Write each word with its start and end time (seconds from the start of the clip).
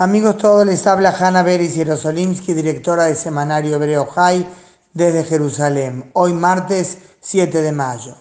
Amigos 0.00 0.36
todos, 0.36 0.64
les 0.64 0.86
habla 0.86 1.10
Hanna 1.10 1.42
Beris 1.42 1.74
Yerosolimsky, 1.74 2.54
directora 2.54 3.06
del 3.06 3.16
semanario 3.16 3.74
Hebreo 3.74 4.06
High 4.06 4.46
desde 4.94 5.24
Jerusalén, 5.24 6.12
hoy 6.12 6.34
martes 6.34 6.98
7 7.20 7.60
de 7.60 7.72
mayo. 7.72 8.14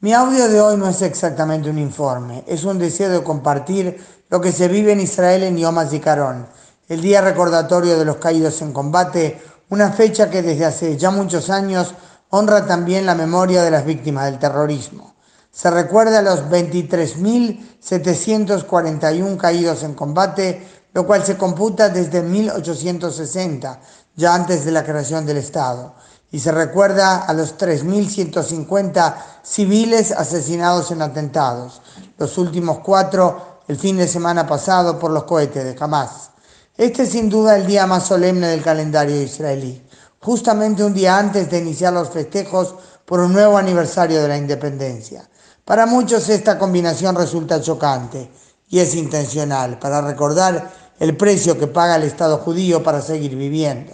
Mi 0.00 0.14
audio 0.14 0.48
de 0.48 0.58
hoy 0.58 0.78
no 0.78 0.88
es 0.88 1.02
exactamente 1.02 1.68
un 1.68 1.76
informe, 1.76 2.44
es 2.46 2.64
un 2.64 2.78
deseo 2.78 3.10
de 3.10 3.22
compartir 3.22 4.02
lo 4.30 4.40
que 4.40 4.52
se 4.52 4.68
vive 4.68 4.92
en 4.92 5.00
Israel 5.00 5.42
en 5.42 5.58
Yom 5.58 5.76
HaZikaron, 5.76 6.46
el 6.88 7.02
día 7.02 7.20
recordatorio 7.20 7.98
de 7.98 8.06
los 8.06 8.16
caídos 8.16 8.62
en 8.62 8.72
combate, 8.72 9.38
una 9.68 9.92
fecha 9.92 10.30
que 10.30 10.40
desde 10.40 10.64
hace 10.64 10.96
ya 10.96 11.10
muchos 11.10 11.50
años 11.50 11.94
honra 12.30 12.64
también 12.64 13.04
la 13.04 13.14
memoria 13.14 13.62
de 13.62 13.70
las 13.70 13.84
víctimas 13.84 14.24
del 14.24 14.38
terrorismo. 14.38 15.14
Se 15.50 15.70
recuerda 15.70 16.20
a 16.20 16.22
los 16.22 16.44
23.741 16.44 19.36
caídos 19.36 19.82
en 19.82 19.92
combate, 19.92 20.77
lo 20.92 21.06
cual 21.06 21.24
se 21.24 21.36
computa 21.36 21.88
desde 21.88 22.22
1860, 22.22 23.80
ya 24.16 24.34
antes 24.34 24.64
de 24.64 24.72
la 24.72 24.84
creación 24.84 25.26
del 25.26 25.36
Estado, 25.36 25.94
y 26.30 26.40
se 26.40 26.52
recuerda 26.52 27.24
a 27.24 27.32
los 27.32 27.56
3.150 27.56 29.14
civiles 29.42 30.12
asesinados 30.12 30.90
en 30.90 31.02
atentados, 31.02 31.80
los 32.18 32.36
últimos 32.36 32.80
cuatro 32.80 33.60
el 33.68 33.76
fin 33.76 33.96
de 33.98 34.08
semana 34.08 34.46
pasado 34.46 34.98
por 34.98 35.10
los 35.10 35.24
cohetes 35.24 35.64
de 35.64 35.76
Hamas. 35.78 36.30
Este 36.76 37.02
es 37.02 37.10
sin 37.10 37.28
duda 37.28 37.56
el 37.56 37.66
día 37.66 37.86
más 37.86 38.06
solemne 38.06 38.48
del 38.48 38.62
calendario 38.62 39.20
israelí, 39.20 39.86
justamente 40.20 40.84
un 40.84 40.94
día 40.94 41.18
antes 41.18 41.50
de 41.50 41.58
iniciar 41.58 41.92
los 41.92 42.08
festejos 42.08 42.74
por 43.04 43.20
un 43.20 43.32
nuevo 43.32 43.58
aniversario 43.58 44.22
de 44.22 44.28
la 44.28 44.36
independencia. 44.36 45.28
Para 45.64 45.86
muchos 45.86 46.28
esta 46.28 46.58
combinación 46.58 47.14
resulta 47.14 47.60
chocante 47.60 48.30
y 48.68 48.80
es 48.80 48.94
intencional, 48.94 49.78
para 49.78 50.00
recordar 50.00 50.70
el 50.98 51.16
precio 51.16 51.58
que 51.58 51.66
paga 51.66 51.96
el 51.96 52.02
Estado 52.02 52.38
judío 52.38 52.82
para 52.82 53.00
seguir 53.00 53.36
viviendo. 53.36 53.92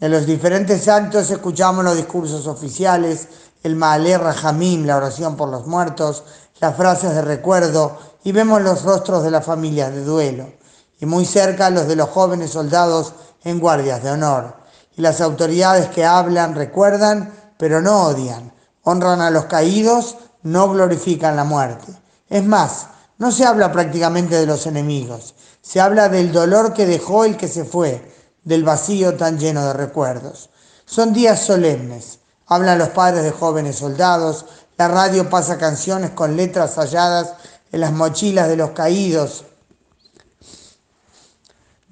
En 0.00 0.10
los 0.10 0.26
diferentes 0.26 0.88
actos 0.88 1.30
escuchamos 1.30 1.84
los 1.84 1.96
discursos 1.96 2.46
oficiales, 2.46 3.28
el 3.62 3.76
Maaleh 3.76 4.18
Rahamim, 4.18 4.84
la 4.84 4.96
oración 4.96 5.36
por 5.36 5.48
los 5.48 5.66
muertos, 5.66 6.24
las 6.60 6.76
frases 6.76 7.14
de 7.14 7.22
recuerdo 7.22 7.98
y 8.24 8.32
vemos 8.32 8.60
los 8.60 8.82
rostros 8.82 9.22
de 9.22 9.30
las 9.30 9.44
familias 9.44 9.94
de 9.94 10.04
duelo 10.04 10.52
y 11.00 11.06
muy 11.06 11.24
cerca 11.24 11.70
los 11.70 11.86
de 11.86 11.96
los 11.96 12.08
jóvenes 12.10 12.50
soldados 12.50 13.14
en 13.44 13.60
guardias 13.60 14.02
de 14.02 14.10
honor. 14.10 14.56
Y 14.96 15.02
las 15.02 15.20
autoridades 15.20 15.88
que 15.88 16.04
hablan 16.04 16.54
recuerdan, 16.54 17.32
pero 17.56 17.80
no 17.80 18.04
odian, 18.04 18.52
honran 18.82 19.20
a 19.20 19.30
los 19.30 19.46
caídos, 19.46 20.16
no 20.42 20.68
glorifican 20.68 21.36
la 21.36 21.44
muerte. 21.44 21.92
Es 22.28 22.44
más, 22.44 22.88
no 23.18 23.30
se 23.30 23.44
habla 23.44 23.72
prácticamente 23.72 24.36
de 24.36 24.46
los 24.46 24.66
enemigos, 24.66 25.34
se 25.62 25.80
habla 25.80 26.08
del 26.08 26.32
dolor 26.32 26.72
que 26.72 26.86
dejó 26.86 27.24
el 27.24 27.36
que 27.36 27.48
se 27.48 27.64
fue, 27.64 28.12
del 28.42 28.64
vacío 28.64 29.16
tan 29.16 29.38
lleno 29.38 29.64
de 29.66 29.72
recuerdos. 29.72 30.50
Son 30.84 31.12
días 31.12 31.40
solemnes. 31.40 32.18
Hablan 32.46 32.78
los 32.78 32.90
padres 32.90 33.24
de 33.24 33.30
jóvenes 33.30 33.76
soldados, 33.76 34.44
la 34.76 34.88
radio 34.88 35.30
pasa 35.30 35.56
canciones 35.56 36.10
con 36.10 36.36
letras 36.36 36.74
halladas 36.76 37.34
en 37.72 37.80
las 37.80 37.92
mochilas 37.92 38.48
de 38.48 38.56
los 38.56 38.70
caídos 38.70 39.44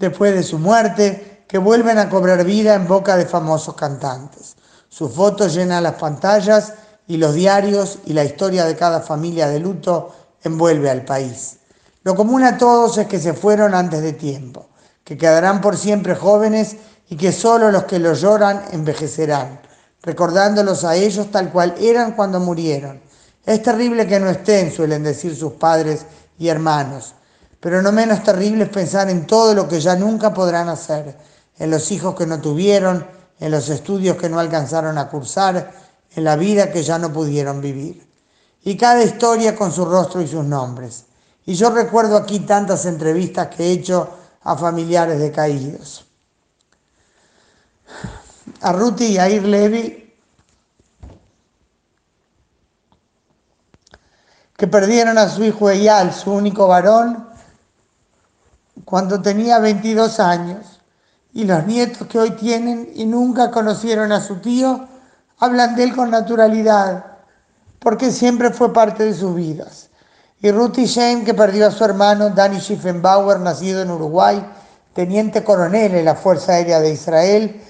después 0.03 0.35
de 0.35 0.43
su 0.43 0.59
muerte, 0.59 1.45
que 1.47 1.59
vuelven 1.59 1.97
a 1.99 2.09
cobrar 2.09 2.45
vida 2.45 2.75
en 2.75 2.89
boca 2.89 3.17
de 3.17 3.25
famosos 3.25 3.75
cantantes. 3.75 4.57
Sus 4.89 5.13
fotos 5.13 5.55
llenan 5.55 5.85
las 5.85 5.95
pantallas 5.95 6.75
y 7.07 7.19
los 7.19 7.35
diarios 7.35 7.99
y 8.05 8.13
la 8.13 8.25
historia 8.25 8.65
de 8.65 8.75
cada 8.75 9.01
familia 9.01 9.49
de 9.49 9.61
luto 9.61 10.13
envuelve 10.45 10.91
al 10.91 11.05
país. 11.05 11.59
Lo 12.03 12.17
común 12.17 12.43
a 12.43 12.59
todos 12.59 12.99
es 12.99 13.07
que 13.07 13.21
se 13.21 13.33
fueron 13.33 13.75
antes 13.75 14.03
de 14.03 14.13
tiempo, 14.13 14.67
que 15.05 15.17
quedarán 15.17 15.61
por 15.61 15.77
siempre 15.77 16.15
jóvenes 16.15 16.77
y 17.09 17.17
que 17.17 17.33
solo 17.33 17.71
los 17.71 17.85
que 17.85 17.99
lo 17.99 18.15
lloran 18.15 18.63
envejecerán, 18.73 19.61
recordándolos 20.03 20.85
a 20.85 20.97
ellos 20.97 21.31
tal 21.31 21.53
cual 21.53 21.75
eran 21.79 22.13
cuando 22.13 22.41
murieron. 22.41 23.01
Es 23.45 23.63
terrible 23.63 24.07
que 24.07 24.21
no 24.21 24.31
estén, 24.31 24.73
suelen 24.73 25.03
decir 25.03 25.37
sus 25.37 25.53
padres 25.55 26.07
y 26.39 26.49
hermanos, 26.49 27.15
pero 27.61 27.83
no 27.83 27.93
menos 27.93 28.23
terrible 28.23 28.65
es 28.65 28.71
pensar 28.71 29.09
en 29.11 29.27
todo 29.27 29.55
lo 29.55 29.69
que 29.69 29.81
ya 29.81 29.95
nunca 29.95 30.35
podrán 30.35 30.69
hacer, 30.69 31.17
en 31.59 31.71
los 31.71 31.91
hijos 31.93 32.17
que 32.17 32.27
no 32.27 32.41
tuvieron, 32.41 33.07
en 33.39 33.51
los 33.51 33.69
estudios 33.69 34.17
que 34.17 34.29
no 34.29 34.41
alcanzaron 34.41 34.99
a 34.99 35.09
cursar, 35.09 35.73
en 36.15 36.25
la 36.25 36.37
vida 36.37 36.73
que 36.73 36.83
ya 36.83 36.99
no 36.99 37.13
pudieron 37.13 37.61
vivir. 37.61 38.12
Y 38.65 38.77
cada 38.77 39.03
historia 39.03 39.57
con 39.57 39.73
su 39.73 39.85
rostro 39.85 40.21
y 40.21 40.29
sus 40.29 40.45
nombres. 40.45 41.07
Y 41.45 41.55
yo 41.55 41.71
recuerdo 41.71 42.17
aquí 42.17 42.41
tantas 42.41 42.87
entrevistas 42.87 43.49
que 43.49 43.65
he 43.65 43.73
hecho 43.73 44.09
a 44.43 44.57
familiares 44.57 45.19
de 45.19 45.33
caídos. 45.33 46.07
A 48.61 48.73
Ruti 48.73 49.07
y 49.07 49.19
a 49.19 49.29
Ir 49.29 49.45
Levy, 49.45 50.15
que 54.57 54.67
perdieron 54.69 55.19
a 55.19 55.29
su 55.29 55.43
hijo 55.43 55.69
Eyal, 55.69 56.15
su 56.15 56.31
único 56.31 56.69
varón, 56.69 57.29
cuando 58.85 59.21
tenía 59.21 59.59
22 59.59 60.21
años, 60.21 60.81
y 61.33 61.45
los 61.45 61.67
nietos 61.67 62.07
que 62.07 62.19
hoy 62.19 62.31
tienen 62.33 62.91
y 62.95 63.07
nunca 63.07 63.51
conocieron 63.51 64.13
a 64.13 64.21
su 64.21 64.37
tío, 64.37 64.87
hablan 65.39 65.75
de 65.75 65.85
él 65.85 65.97
con 65.97 66.11
naturalidad, 66.11 67.12
porque 67.83 68.11
siempre 68.11 68.51
fue 68.51 68.73
parte 68.73 69.05
de 69.05 69.15
sus 69.15 69.35
vidas 69.35 69.91
y 70.43 70.51
Ruthie 70.51 70.87
Shane, 70.87 71.25
que 71.25 71.35
perdió 71.35 71.69
a 71.69 71.71
su 71.71 71.85
hermano 71.85 72.31
Danny 72.31 72.61
Schiffenbauer, 72.61 73.39
nacido 73.39 73.81
en 73.81 73.93
Uruguay, 73.93 74.45
teniente 74.93 75.45
coronel 75.45 75.95
en 75.95 76.05
la 76.05 76.17
Fuerza 76.17 76.55
Aérea 76.55 76.81
de 76.81 76.91
Israel. 76.91 77.63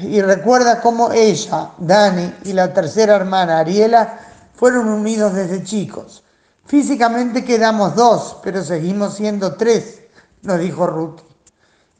Y 0.00 0.22
recuerda 0.22 0.80
cómo 0.80 1.12
ella, 1.12 1.72
Dani 1.76 2.32
y 2.44 2.54
la 2.54 2.72
tercera 2.72 3.14
hermana 3.14 3.58
Ariela 3.58 4.20
fueron 4.54 4.88
unidos 4.88 5.34
desde 5.34 5.62
chicos. 5.62 6.24
Físicamente 6.64 7.44
quedamos 7.44 7.94
dos, 7.94 8.38
pero 8.42 8.64
seguimos 8.64 9.14
siendo 9.14 9.56
tres, 9.56 10.00
nos 10.40 10.58
dijo 10.58 10.86
Ruthie. 10.86 11.26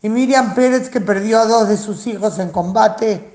Y 0.01 0.09
Miriam 0.09 0.55
Pérez, 0.55 0.89
que 0.89 1.03
perdió 1.03 1.41
a 1.41 1.45
dos 1.45 1.69
de 1.69 1.77
sus 1.77 2.07
hijos 2.07 2.39
en 2.39 2.49
combate, 2.49 3.32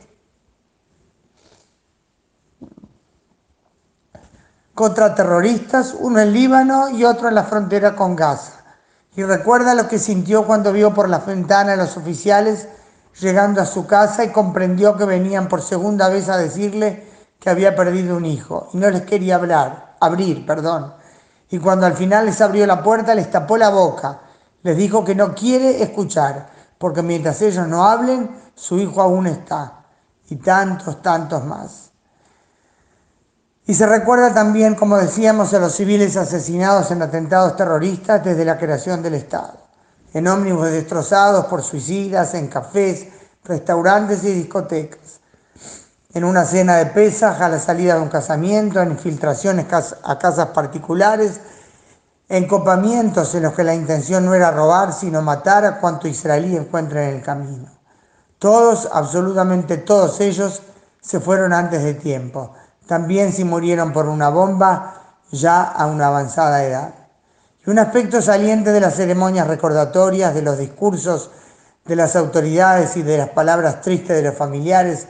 contra 4.77 5.15
terroristas, 5.15 5.95
uno 5.99 6.19
en 6.19 6.31
Líbano 6.31 6.89
y 6.89 7.03
otro 7.03 7.27
en 7.27 7.33
la 7.33 7.45
frontera 7.45 7.95
con 7.95 8.15
Gaza. 8.15 8.63
Y 9.15 9.23
recuerda 9.23 9.73
lo 9.73 9.88
que 9.88 9.97
sintió 9.97 10.45
cuando 10.45 10.71
vio 10.71 10.93
por 10.93 11.09
la 11.09 11.17
ventana 11.17 11.73
a 11.73 11.75
los 11.75 11.97
oficiales 11.97 12.67
llegando 13.19 13.59
a 13.59 13.65
su 13.65 13.88
casa 13.88 14.23
y 14.23 14.31
comprendió 14.31 14.95
que 14.95 15.05
venían 15.05 15.47
por 15.47 15.63
segunda 15.63 16.09
vez 16.09 16.29
a 16.29 16.38
decirle 16.38 17.07
que 17.39 17.49
había 17.49 17.75
perdido 17.75 18.15
un 18.17 18.25
hijo 18.25 18.69
y 18.71 18.77
no 18.77 18.91
les 18.91 19.01
quería 19.01 19.38
hablar, 19.38 19.95
abrir, 19.99 20.45
perdón. 20.45 20.94
Y 21.49 21.57
cuando 21.57 21.88
al 21.88 21.95
final 21.95 22.27
les 22.27 22.39
abrió 22.39 22.67
la 22.67 22.83
puerta, 22.83 23.15
les 23.15 23.31
tapó 23.31 23.57
la 23.57 23.69
boca, 23.69 24.19
les 24.61 24.77
dijo 24.77 25.03
que 25.03 25.15
no 25.15 25.33
quiere 25.33 25.81
escuchar, 25.81 26.51
porque 26.77 27.01
mientras 27.01 27.41
ellos 27.41 27.67
no 27.67 27.83
hablen, 27.83 28.29
su 28.53 28.77
hijo 28.77 29.01
aún 29.01 29.25
está. 29.25 29.85
Y 30.29 30.35
tantos, 30.35 31.01
tantos 31.01 31.44
más. 31.44 31.87
Y 33.69 33.73
se 33.73 33.85
recuerda 33.85 34.33
también, 34.33 34.75
como 34.75 34.95
decíamos, 34.95 35.53
a 35.53 35.59
los 35.59 35.75
civiles 35.75 36.16
asesinados 36.16 36.89
en 36.89 37.01
atentados 37.01 37.57
terroristas 37.57 38.23
desde 38.23 38.45
la 38.45 38.57
creación 38.57 39.03
del 39.03 39.16
Estado, 39.16 39.57
en 40.13 40.25
ómnibus 40.25 40.72
destrozados 40.72 41.47
por 41.47 41.61
suicidas, 41.61 42.33
en 42.33 42.47
cafés, 42.47 43.07
restaurantes 43.44 44.23
y 44.23 44.31
discotecas, 44.31 45.19
en 46.13 46.23
una 46.23 46.45
cena 46.45 46.77
de 46.77 46.85
pesas, 46.85 47.41
a 47.41 47.50
la 47.50 47.59
salida 47.59 47.95
de 47.95 48.01
un 48.01 48.07
casamiento, 48.07 48.81
en 48.81 48.91
infiltraciones 48.91 49.66
a 50.01 50.17
casas 50.17 50.47
particulares, 50.47 51.41
en 52.29 52.47
copamientos 52.47 53.35
en 53.35 53.44
los 53.44 53.53
que 53.53 53.66
la 53.66 53.75
intención 53.75 54.23
no 54.25 54.33
era 54.33 54.50
robar, 54.50 54.94
sino 54.94 55.22
matar 55.22 55.65
a 55.65 55.80
cuanto 55.81 56.07
israelí 56.07 56.56
encuentre 56.56 57.09
en 57.09 57.18
el 57.18 57.21
camino. 57.21 57.69
Todos, 58.39 58.88
absolutamente 58.94 59.75
todos 59.75 60.21
ellos, 60.21 60.62
se 61.01 61.19
fueron 61.19 61.51
antes 61.51 61.83
de 61.83 61.95
tiempo 61.95 62.53
también 62.88 63.34
si 63.34 63.44
murieron 63.44 63.94
por 63.94 64.07
una 64.07 64.30
bomba 64.30 65.18
ya 65.31 65.62
a 65.62 65.88
una 65.88 66.07
avanzada 66.07 66.63
edad. 66.63 66.94
Y 67.66 67.69
un 67.69 67.80
aspecto 67.80 68.22
saliente 68.22 68.72
de 68.72 68.80
las 68.80 68.95
ceremonias 68.95 69.48
recordatorias, 69.48 70.34
de 70.34 70.42
los 70.42 70.57
discursos 70.57 71.31
de 71.86 71.95
las 71.95 72.16
autoridades 72.16 72.98
y 72.98 73.01
de 73.01 73.18
las 73.18 73.30
palabras 73.30 73.81
tristes 73.81 74.16
de 74.16 74.22
los 74.22 74.36
familiares 74.36 75.07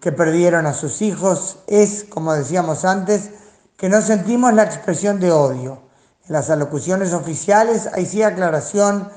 que 0.00 0.12
perdieron 0.12 0.66
a 0.66 0.74
sus 0.74 1.02
hijos 1.02 1.58
es, 1.66 2.04
como 2.04 2.34
decíamos 2.34 2.84
antes, 2.84 3.30
que 3.76 3.88
no 3.88 4.02
sentimos 4.02 4.52
la 4.52 4.64
expresión 4.64 5.20
de 5.20 5.32
odio. 5.32 5.82
En 6.26 6.34
las 6.34 6.50
alocuciones 6.50 7.12
oficiales 7.14 7.88
hay 7.92 8.06
sí 8.06 8.22
aclaración, 8.22 9.08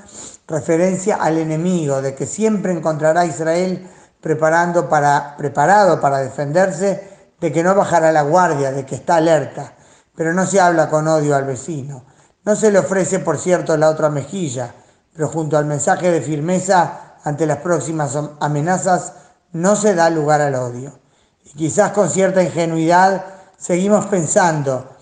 referencia 0.48 1.16
al 1.16 1.38
enemigo, 1.38 2.02
de 2.02 2.16
que 2.16 2.26
siempre 2.26 2.72
encontrará 2.72 3.22
a 3.22 3.26
Israel 3.26 3.88
preparando 4.22 4.88
para, 4.88 5.36
preparado 5.38 6.00
para 6.00 6.20
defenderse 6.20 7.11
de 7.42 7.52
que 7.52 7.64
no 7.64 7.74
bajará 7.74 8.12
la 8.12 8.22
guardia, 8.22 8.72
de 8.72 8.86
que 8.86 8.94
está 8.94 9.16
alerta, 9.16 9.74
pero 10.16 10.32
no 10.34 10.46
se 10.46 10.62
habla 10.62 10.90
con 10.90 11.08
odio 11.08 11.36
al 11.36 11.44
vecino. 11.44 12.06
No 12.46 12.56
se 12.56 12.72
le 12.72 12.78
ofrece, 12.78 13.18
por 13.20 13.40
cierto, 13.40 13.76
la 13.78 13.90
otra 13.90 14.10
mejilla, 14.10 14.74
pero 15.12 15.28
junto 15.28 15.58
al 15.58 15.66
mensaje 15.66 16.12
de 16.12 16.22
firmeza 16.22 17.16
ante 17.24 17.48
las 17.48 17.58
próximas 17.58 18.18
amenazas 18.40 19.14
no 19.54 19.76
se 19.76 19.96
da 19.96 20.12
lugar 20.12 20.40
al 20.40 20.54
odio. 20.54 21.00
Y 21.44 21.54
quizás 21.54 21.92
con 21.92 22.10
cierta 22.12 22.44
ingenuidad 22.44 23.26
seguimos 23.58 24.06
pensando, 24.06 24.98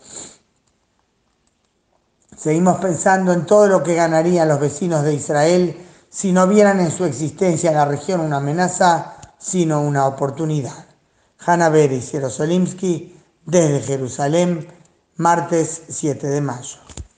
seguimos 2.37 2.79
pensando 2.79 3.33
en 3.33 3.45
todo 3.45 3.67
lo 3.67 3.83
que 3.83 3.95
ganarían 3.95 4.47
los 4.47 4.61
vecinos 4.61 5.03
de 5.03 5.13
Israel 5.13 5.85
si 6.09 6.31
no 6.31 6.47
vieran 6.47 6.79
en 6.79 6.91
su 6.91 7.03
existencia 7.03 7.69
en 7.69 7.75
la 7.75 7.85
región 7.85 8.21
una 8.21 8.37
amenaza, 8.37 9.17
sino 9.37 9.81
una 9.81 10.07
oportunidad. 10.07 10.88
Hanna 11.39 11.69
Beris 11.69 12.11
Jerosolimsky, 12.11 13.15
desde 13.45 13.81
Jerusalén, 13.81 14.67
martes 15.15 15.83
7 15.89 16.27
de 16.27 16.41
mayo. 16.41 16.88